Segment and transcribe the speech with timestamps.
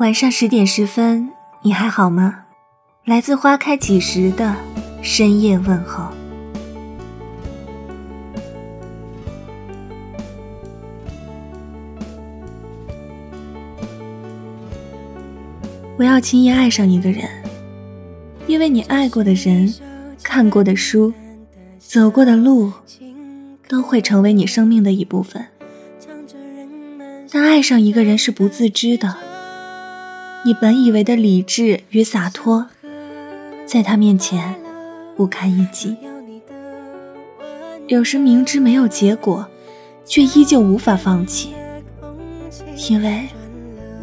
[0.00, 1.30] 晚上十点十分，
[1.62, 2.46] 你还好吗？
[3.04, 4.56] 来自花开几时的
[5.00, 6.08] 深夜问候。
[15.96, 17.28] 不要轻易爱上一个人，
[18.48, 19.72] 因为你爱过的人、
[20.24, 21.14] 看过的书、
[21.78, 22.72] 走过的路，
[23.68, 25.46] 都会成为你生命的一部分。
[27.30, 29.18] 但爱上一个人是不自知的。
[30.46, 32.66] 你本以为的理智与洒脱，
[33.64, 34.54] 在他面前
[35.16, 35.96] 不堪一击。
[37.86, 39.48] 有时明知没有结果，
[40.04, 41.54] 却依旧无法放弃，
[42.90, 43.26] 因为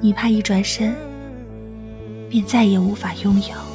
[0.00, 0.94] 你怕一转身，
[2.30, 3.71] 便再也无法拥有。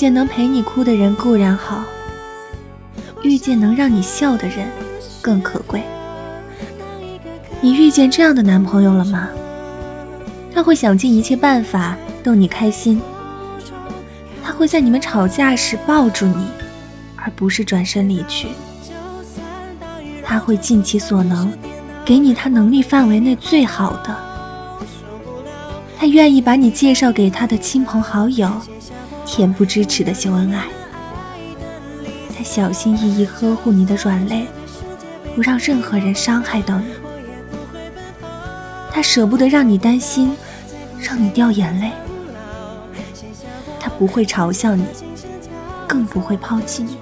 [0.00, 1.84] 见能陪你哭的人固然好，
[3.22, 4.66] 遇见能让你笑的人
[5.20, 5.82] 更可贵。
[7.60, 9.28] 你遇见这样的男朋友了吗？
[10.54, 12.98] 他会想尽一切办法逗你开心，
[14.42, 16.46] 他会在你们吵架时抱住你，
[17.16, 18.48] 而不是转身离去。
[20.24, 21.52] 他会尽其所能，
[22.06, 24.16] 给你他能力范围内最好的。
[25.98, 28.50] 他愿意把你介绍给他的亲朋好友。
[29.30, 30.66] 恬不知耻的秀恩爱，
[32.36, 34.44] 他小心翼翼呵护你的软肋，
[35.36, 36.86] 不让任何人伤害到你。
[38.90, 40.36] 他舍不得让你担心，
[40.98, 41.92] 让你掉眼泪。
[43.78, 44.84] 他不会嘲笑你，
[45.86, 46.98] 更不会抛弃你。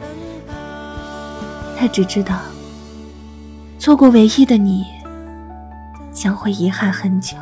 [1.79, 2.41] 他只知道，
[3.79, 4.85] 错过唯一的你，
[6.13, 7.39] 将会遗憾很久。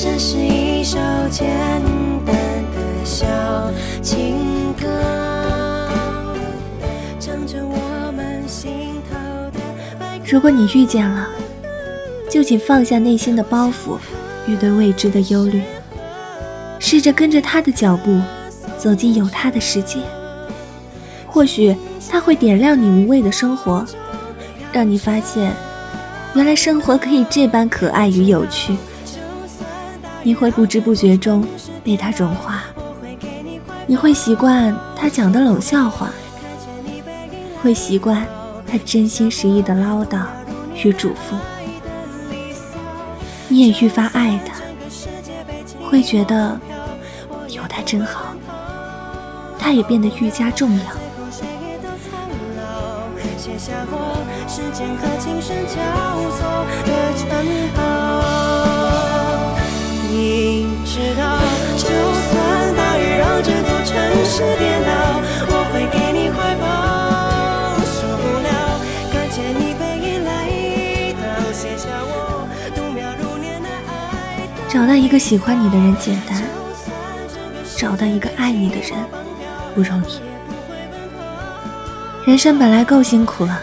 [0.00, 0.96] 是一首
[1.28, 1.48] 简
[2.24, 3.26] 单的小
[4.00, 4.86] 情歌，
[7.18, 9.16] 唱着我们心头
[9.50, 9.58] 的。
[10.24, 11.26] 如果你遇见了，
[12.30, 13.98] 就请放下内心的包袱
[14.46, 15.62] 与对未知的忧虑，
[16.78, 18.20] 试着跟着他的脚步，
[18.78, 19.98] 走进有他的世界。
[21.26, 21.74] 或许
[22.08, 23.84] 他会点亮你无畏的生活，
[24.72, 25.52] 让你发现，
[26.34, 28.76] 原来生活可以这般可爱与有趣。
[30.22, 31.46] 你会不知不觉中
[31.82, 32.60] 被他融化，
[33.86, 36.10] 你会习惯他讲的冷笑话，
[37.62, 38.26] 会习惯
[38.66, 40.26] 他真心实意的唠叨
[40.84, 41.36] 与嘱咐，
[43.48, 44.54] 你也愈发爱他，
[45.88, 46.60] 会觉得
[47.48, 48.34] 有他真好，
[49.58, 50.84] 他也变得愈加重要。
[57.40, 57.87] 你
[74.68, 76.42] 找到一个喜欢你的人简单，
[77.76, 78.92] 找到一个爱你的人
[79.74, 80.20] 不容易。
[82.26, 83.60] 人生本来够辛苦了，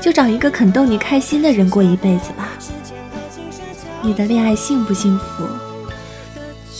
[0.00, 2.48] 就找一个肯逗你开心的人过一辈子吧。
[4.02, 5.46] 你的恋爱幸不幸福？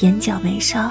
[0.01, 0.91] 眼角眉梢